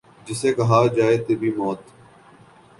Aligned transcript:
جسے 0.27 0.49
کہا 0.53 0.79
جائے 0.95 1.17
کہ 1.17 1.23
طبیعی 1.27 1.51
موت 1.57 1.81